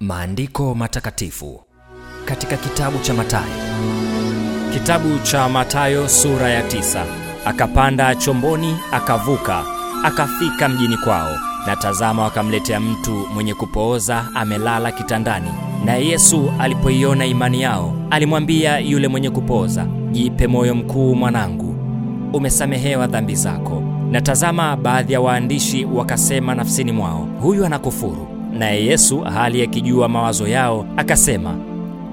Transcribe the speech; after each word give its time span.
Maandiko 0.00 0.74
matakatifu 0.74 1.60
katika 2.24 2.56
kitabu 2.56 2.98
cha 2.98 3.14
Mathayo. 3.14 3.54
Kitabu 4.72 5.18
cha 5.18 5.48
Mathayo 5.48 6.08
sura 6.08 6.48
ya 6.50 6.62
tisa. 6.62 7.04
Akapanda 7.44 8.14
chomboni 8.14 8.76
akavuka, 8.92 9.64
akafika 10.04 10.68
mjini 10.68 10.96
kwao, 10.96 11.36
na 11.66 11.76
tazama, 11.76 12.22
wakamletea 12.22 12.80
mtu 12.80 13.10
mwenye 13.34 13.54
kupooza 13.54 14.24
amelala 14.34 14.92
kitandani. 14.92 15.48
Naye 15.84 16.06
Yesu 16.08 16.52
alipoiona 16.58 17.26
imani 17.26 17.62
yao, 17.62 17.94
alimwambia 18.10 18.78
yule 18.78 19.08
mwenye 19.08 19.30
kupooza, 19.30 19.86
jipe 20.12 20.46
moyo 20.46 20.74
mkuu, 20.74 21.14
mwanangu, 21.14 21.74
umesamehewa 22.32 23.06
dhambi 23.06 23.34
zako. 23.34 23.82
Na 24.10 24.20
tazama, 24.20 24.76
baadhi 24.76 25.12
ya 25.12 25.20
waandishi 25.20 25.84
wakasema 25.84 26.54
nafsini 26.54 26.92
mwao, 26.92 27.28
huyu 27.42 27.66
anakufuru. 27.66 28.35
Naye 28.58 28.86
Yesu 28.86 29.20
hali 29.20 29.62
akijua 29.62 30.08
mawazo 30.08 30.48
yao 30.48 30.86
akasema, 30.96 31.54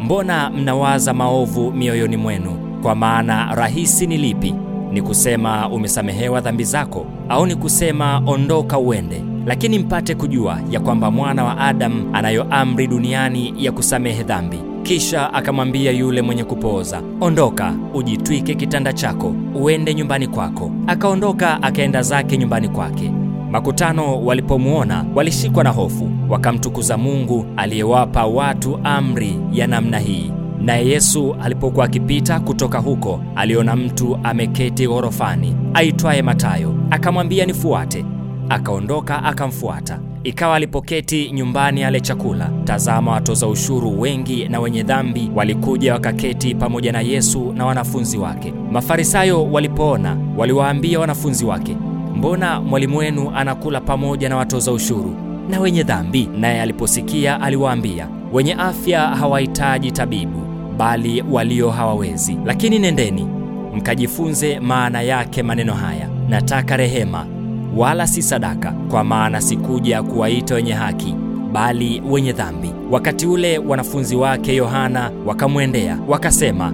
mbona 0.00 0.50
mnawaza 0.50 1.14
maovu 1.14 1.72
mioyoni 1.72 2.16
mwenu? 2.16 2.50
Kwa 2.82 2.94
maana 2.94 3.54
rahisi 3.54 4.06
ni 4.06 4.16
lipi, 4.18 4.54
ni 4.92 5.02
kusema 5.02 5.68
umesamehewa 5.68 6.40
dhambi 6.40 6.64
zako, 6.64 7.06
au 7.28 7.46
ni 7.46 7.56
kusema 7.56 8.22
ondoka 8.26 8.78
uende? 8.78 9.22
Lakini 9.46 9.78
mpate 9.78 10.14
kujua 10.14 10.58
ya 10.70 10.80
kwamba 10.80 11.10
mwana 11.10 11.44
wa 11.44 11.58
Adamu 11.58 12.10
anayo 12.12 12.46
amri 12.50 12.86
duniani 12.86 13.54
ya 13.58 13.72
kusamehe 13.72 14.22
dhambi. 14.22 14.58
Kisha 14.82 15.32
akamwambia 15.34 15.90
yule 15.92 16.22
mwenye 16.22 16.44
kupooza, 16.44 17.02
ondoka, 17.20 17.74
ujitwike 17.94 18.54
kitanda 18.54 18.92
chako, 18.92 19.34
uende 19.54 19.94
nyumbani 19.94 20.26
kwako. 20.26 20.70
Akaondoka 20.86 21.62
akaenda 21.62 22.02
zake 22.02 22.38
nyumbani 22.38 22.68
kwake. 22.68 23.12
Makutano 23.50 24.24
walipomwona 24.24 25.04
walishikwa 25.14 25.64
na 25.64 25.70
hofu, 25.70 26.10
wakamtukuza 26.28 26.96
Mungu 26.98 27.46
aliyewapa 27.56 28.26
watu 28.26 28.78
amri 28.84 29.38
ya 29.52 29.66
namna 29.66 29.98
hii. 29.98 30.32
Naye 30.60 30.88
Yesu 30.88 31.36
alipokuwa 31.42 31.84
akipita 31.84 32.40
kutoka 32.40 32.78
huko, 32.78 33.20
aliona 33.36 33.76
mtu 33.76 34.18
ameketi 34.22 34.86
ghorofani 34.86 35.56
aitwaye 35.74 36.22
Matayo, 36.22 36.74
akamwambia, 36.90 37.46
nifuate. 37.46 38.04
Akaondoka 38.48 39.22
akamfuata. 39.24 40.00
Ikawa 40.24 40.56
alipoketi 40.56 41.30
nyumbani 41.32 41.84
ale 41.84 42.00
chakula, 42.00 42.50
tazama, 42.64 43.12
watoza 43.12 43.46
ushuru 43.46 44.00
wengi 44.00 44.48
na 44.48 44.60
wenye 44.60 44.82
dhambi 44.82 45.30
walikuja 45.34 45.92
wakaketi 45.92 46.54
pamoja 46.54 46.92
na 46.92 47.00
Yesu 47.00 47.52
na 47.52 47.66
wanafunzi 47.66 48.18
wake. 48.18 48.54
Mafarisayo 48.72 49.44
walipoona, 49.52 50.16
waliwaambia 50.36 51.00
wanafunzi 51.00 51.44
wake, 51.44 51.76
mbona 52.16 52.60
mwalimu 52.60 52.98
wenu 52.98 53.30
anakula 53.34 53.80
pamoja 53.80 54.28
na 54.28 54.36
watoza 54.36 54.72
ushuru 54.72 55.27
na 55.48 55.60
wenye 55.60 55.82
dhambi? 55.82 56.28
Naye 56.38 56.62
aliposikia 56.62 57.40
aliwaambia, 57.40 58.08
wenye 58.32 58.54
afya 58.54 59.00
hawahitaji 59.00 59.92
tabibu, 59.92 60.40
bali 60.78 61.24
walio 61.30 61.70
hawawezi. 61.70 62.36
Lakini 62.44 62.78
nendeni 62.78 63.26
mkajifunze 63.74 64.60
maana 64.60 65.02
yake 65.02 65.42
maneno 65.42 65.74
haya, 65.74 66.08
nataka 66.28 66.76
rehema 66.76 67.26
wala 67.76 68.06
si 68.06 68.22
sadaka, 68.22 68.72
kwa 68.90 69.04
maana 69.04 69.40
sikuja 69.40 70.02
kuwaita 70.02 70.54
wenye 70.54 70.72
haki, 70.72 71.14
bali 71.52 72.02
wenye 72.10 72.32
dhambi. 72.32 72.70
Wakati 72.90 73.26
ule 73.26 73.58
wanafunzi 73.58 74.16
wake 74.16 74.56
Yohana 74.56 75.10
wakamwendea 75.26 75.98
wakasema, 76.08 76.72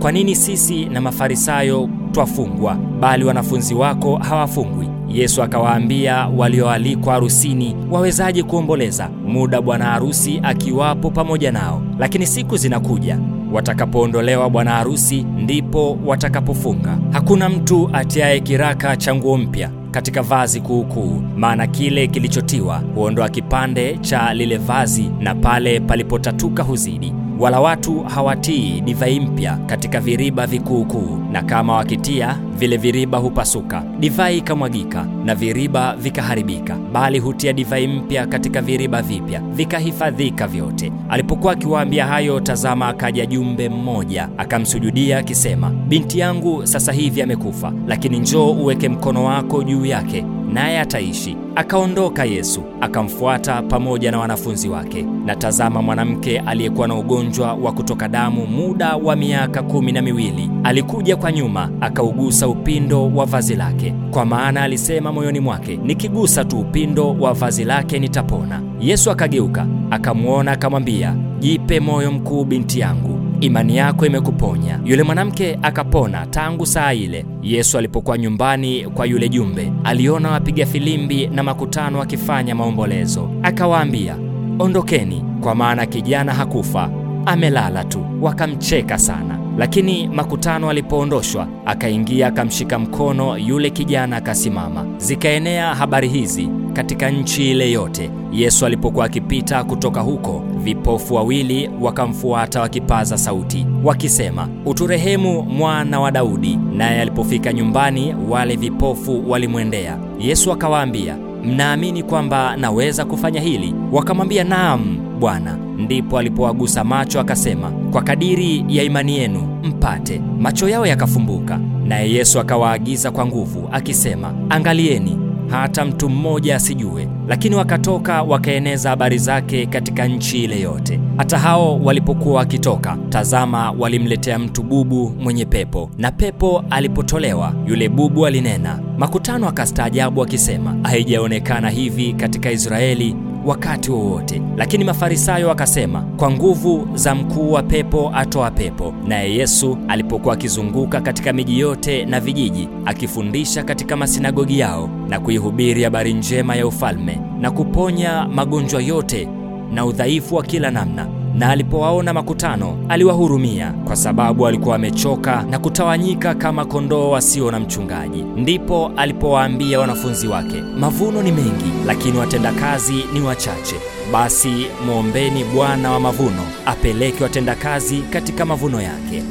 kwa 0.00 0.12
nini 0.12 0.34
sisi 0.36 0.84
na 0.84 1.00
Mafarisayo 1.00 1.88
twafungwa, 2.12 2.74
bali 2.74 3.24
wanafunzi 3.24 3.74
wako 3.74 4.16
hawafungwi? 4.16 4.89
Yesu 5.10 5.42
akawaambia, 5.42 6.26
walioalikwa 6.36 7.12
harusini 7.12 7.76
wawezaje 7.90 8.42
kuomboleza 8.42 9.08
muda 9.26 9.60
bwana 9.62 9.84
harusi 9.84 10.40
akiwapo 10.42 11.10
pamoja 11.10 11.52
nao? 11.52 11.82
Lakini 11.98 12.26
siku 12.26 12.56
zinakuja 12.56 13.18
watakapoondolewa 13.52 14.50
bwana 14.50 14.70
harusi, 14.70 15.22
ndipo 15.22 15.98
watakapofunga. 16.06 16.98
Hakuna 17.12 17.48
mtu 17.48 17.90
atiaye 17.92 18.40
kiraka 18.40 18.96
cha 18.96 19.14
nguo 19.14 19.36
mpya 19.38 19.70
katika 19.90 20.22
vazi 20.22 20.60
kuukuu, 20.60 21.22
maana 21.36 21.66
kile 21.66 22.06
kilichotiwa 22.06 22.82
huondoa 22.94 23.28
kipande 23.28 23.98
cha 23.98 24.34
lile 24.34 24.56
vazi, 24.56 25.10
na 25.20 25.34
pale 25.34 25.80
palipotatuka 25.80 26.62
huzidi. 26.62 27.12
Wala 27.40 27.60
watu 27.60 28.00
hawatii 28.02 28.80
divai 28.80 29.20
mpya 29.20 29.56
katika 29.66 30.00
viriba 30.00 30.46
vikuukuu, 30.46 31.18
na 31.32 31.42
kama 31.42 31.76
wakitia 31.76 32.38
vile 32.58 32.76
viriba 32.76 33.18
hupasuka, 33.18 33.82
divai 34.00 34.38
ikamwagika, 34.38 35.06
na 35.24 35.34
viriba 35.34 35.96
vikaharibika, 35.96 36.76
bali 36.92 37.18
hutia 37.18 37.52
divai 37.52 37.86
mpya 37.86 38.26
katika 38.26 38.60
viriba 38.62 39.02
vipya, 39.02 39.40
vikahifadhika 39.40 40.46
vyote. 40.46 40.92
Alipokuwa 41.08 41.52
akiwaambia 41.52 42.06
hayo, 42.06 42.40
tazama, 42.40 42.88
akaja 42.88 43.26
jumbe 43.26 43.68
mmoja 43.68 44.28
akamsujudia 44.38 45.18
akisema, 45.18 45.70
binti 45.70 46.18
yangu 46.18 46.66
sasa 46.66 46.92
hivi 46.92 47.22
amekufa, 47.22 47.72
lakini 47.86 48.18
njoo 48.18 48.50
uweke 48.50 48.88
mkono 48.88 49.24
wako 49.24 49.62
juu 49.62 49.84
yake 49.86 50.24
naye 50.52 50.80
ataishi. 50.80 51.36
Akaondoka 51.54 52.24
Yesu 52.24 52.62
akamfuata 52.80 53.62
pamoja 53.62 54.10
na 54.10 54.18
wanafunzi 54.18 54.68
wake. 54.68 55.02
Na 55.24 55.36
tazama, 55.36 55.82
mwanamke 55.82 56.38
aliyekuwa 56.38 56.88
na 56.88 56.94
ugonjwa 56.94 57.54
wa 57.54 57.72
kutoka 57.72 58.08
damu 58.08 58.46
muda 58.46 58.96
wa 58.96 59.16
miaka 59.16 59.62
kumi 59.62 59.92
na 59.92 60.02
miwili 60.02 60.50
alikuja 60.64 61.16
kwa 61.16 61.32
nyuma, 61.32 61.70
akaugusa 61.80 62.48
upindo 62.48 63.10
wa 63.14 63.26
vazi 63.26 63.54
lake, 63.54 63.94
kwa 64.10 64.24
maana 64.24 64.62
alisema 64.62 65.12
moyoni 65.12 65.40
mwake, 65.40 65.76
nikigusa 65.84 66.44
tu 66.44 66.58
upindo 66.60 67.12
wa 67.20 67.32
vazi 67.32 67.64
lake 67.64 67.98
nitapona. 67.98 68.62
Yesu 68.80 69.10
akageuka 69.10 69.66
akamwona, 69.90 70.52
akamwambia, 70.52 71.16
jipe 71.38 71.80
moyo 71.80 72.12
mkuu, 72.12 72.44
binti 72.44 72.80
yangu 72.80 73.19
imani 73.40 73.76
yako 73.76 74.06
imekuponya. 74.06 74.80
Yule 74.84 75.02
mwanamke 75.02 75.58
akapona 75.62 76.26
tangu 76.26 76.66
saa 76.66 76.92
ile. 76.92 77.26
Yesu 77.42 77.78
alipokuwa 77.78 78.18
nyumbani 78.18 78.84
kwa 78.94 79.06
yule 79.06 79.28
jumbe, 79.28 79.72
aliona 79.84 80.30
wapiga 80.30 80.66
filimbi 80.66 81.26
na 81.26 81.42
makutano 81.42 81.98
wakifanya 81.98 82.54
maombolezo. 82.54 83.30
Akawaambia, 83.42 84.16
ondokeni, 84.58 85.24
kwa 85.40 85.54
maana 85.54 85.86
kijana 85.86 86.34
hakufa, 86.34 86.90
amelala 87.26 87.84
tu. 87.84 88.06
Wakamcheka 88.20 88.98
sana. 88.98 89.38
Lakini 89.58 90.08
makutano 90.08 90.70
alipoondoshwa, 90.70 91.48
akaingia 91.66 92.26
akamshika 92.26 92.78
mkono 92.78 93.38
yule 93.38 93.70
kijana, 93.70 94.16
akasimama. 94.16 94.86
Zikaenea 94.98 95.74
habari 95.74 96.08
hizi 96.08 96.48
katika 96.70 97.10
nchi 97.10 97.50
ile 97.50 97.70
yote. 97.72 98.10
Yesu 98.32 98.66
alipokuwa 98.66 99.04
akipita 99.04 99.64
kutoka 99.64 100.00
huko, 100.00 100.42
vipofu 100.64 101.14
wawili 101.14 101.70
wakamfuata 101.80 102.60
wakipaza 102.60 103.18
sauti 103.18 103.66
wakisema, 103.84 104.48
uturehemu, 104.66 105.42
mwana 105.42 106.00
wa 106.00 106.10
Daudi. 106.10 106.58
Naye 106.76 107.00
alipofika 107.00 107.52
nyumbani, 107.52 108.14
wale 108.28 108.56
vipofu 108.56 109.30
walimwendea 109.30 109.98
Yesu 110.20 110.52
akawaambia, 110.52 111.16
mnaamini 111.44 112.02
kwamba 112.02 112.56
naweza 112.56 113.04
kufanya 113.04 113.40
hili? 113.40 113.74
Wakamwambia, 113.92 114.44
naam 114.44 114.96
Bwana. 115.20 115.58
Ndipo 115.78 116.18
alipowagusa 116.18 116.84
macho 116.84 117.20
akasema, 117.20 117.70
kwa 117.70 118.02
kadiri 118.02 118.64
ya 118.68 118.82
imani 118.82 119.18
yenu 119.18 119.40
mpate. 119.64 120.20
Macho 120.40 120.68
yao 120.68 120.86
yakafumbuka. 120.86 121.60
Naye 121.86 122.12
Yesu 122.12 122.40
akawaagiza 122.40 123.10
kwa 123.10 123.26
nguvu 123.26 123.68
akisema, 123.72 124.34
angalieni 124.50 125.18
hata 125.50 125.84
mtu 125.84 126.08
mmoja 126.08 126.56
asijue. 126.56 127.08
Lakini 127.28 127.54
wakatoka 127.56 128.22
wakaeneza 128.22 128.90
habari 128.90 129.18
zake 129.18 129.66
katika 129.66 130.06
nchi 130.06 130.44
ile 130.44 130.60
yote. 130.60 131.00
Hata 131.16 131.38
hao 131.38 131.80
walipokuwa 131.80 132.36
wakitoka, 132.36 132.96
tazama, 133.08 133.70
walimletea 133.70 134.38
mtu 134.38 134.62
bubu 134.62 135.10
mwenye 135.20 135.44
pepo, 135.44 135.90
na 135.98 136.12
pepo 136.12 136.64
alipotolewa, 136.70 137.54
yule 137.66 137.88
bubu 137.88 138.26
alinena. 138.26 138.80
Makutano 138.98 139.48
akastaajabu 139.48 140.22
akisema, 140.22 140.76
haijaonekana 140.82 141.70
hivi 141.70 142.12
katika 142.12 142.50
Israeli 142.52 143.16
wakati 143.44 143.90
wowote. 143.90 144.42
Lakini 144.56 144.84
Mafarisayo 144.84 145.48
wakasema, 145.48 146.00
kwa 146.16 146.30
nguvu 146.30 146.88
za 146.94 147.14
mkuu 147.14 147.52
wa 147.52 147.62
pepo 147.62 148.10
atoa 148.14 148.50
pepo. 148.50 148.94
Naye 149.06 149.34
Yesu 149.34 149.78
alipokuwa 149.88 150.34
akizunguka 150.34 151.00
katika 151.00 151.32
miji 151.32 151.58
yote 151.58 152.04
na 152.04 152.20
vijiji, 152.20 152.68
akifundisha 152.84 153.62
katika 153.62 153.96
masinagogi 153.96 154.58
yao 154.58 154.90
na 155.08 155.20
kuihubiri 155.20 155.82
habari 155.84 156.12
njema 156.14 156.56
ya 156.56 156.66
ufalme 156.66 157.20
na 157.40 157.50
kuponya 157.50 158.26
magonjwa 158.28 158.82
yote 158.82 159.28
na 159.72 159.84
udhaifu 159.86 160.34
wa 160.36 160.42
kila 160.42 160.70
namna 160.70 161.19
na 161.40 161.48
alipowaona 161.50 162.12
makutano 162.12 162.78
aliwahurumia, 162.88 163.72
kwa 163.84 163.96
sababu 163.96 164.46
alikuwa 164.46 164.76
amechoka 164.76 165.42
na 165.42 165.58
kutawanyika 165.58 166.34
kama 166.34 166.64
kondoo 166.64 167.10
wasio 167.10 167.50
na 167.50 167.60
mchungaji. 167.60 168.22
Ndipo 168.22 168.92
alipowaambia 168.96 169.80
wanafunzi 169.80 170.28
wake, 170.28 170.62
mavuno 170.78 171.22
ni 171.22 171.32
mengi, 171.32 171.72
lakini 171.86 172.18
watendakazi 172.18 173.04
ni 173.12 173.20
wachache. 173.20 173.76
Basi 174.12 174.66
mwombeni 174.86 175.44
Bwana 175.44 175.90
wa 175.90 176.00
mavuno 176.00 176.42
apeleke 176.66 177.22
watendakazi 177.22 177.98
katika 178.10 178.44
mavuno 178.46 178.80
yake. 178.82 179.22